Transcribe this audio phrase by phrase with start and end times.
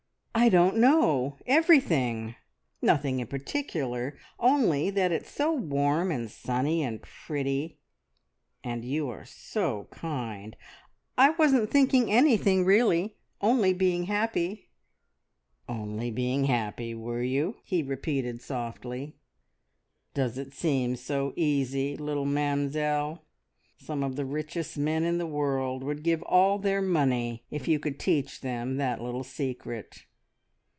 [0.33, 1.37] "I don't know.
[1.45, 2.35] Everything.
[2.81, 7.77] Nothing in particular, only that it's so warm and sunny and pretty;
[8.63, 10.55] and you are so kind.
[11.15, 12.65] I wasn't thinking anything,
[13.39, 14.71] only being happy."
[15.69, 19.17] "`_Only_ being happy,' were you?" he repeated softly.
[20.15, 23.25] "Does it seem so easy, little Mamzelle?
[23.77, 27.77] Some of the richest men in the world would give all their money if you
[27.77, 30.05] could teach them that little secret.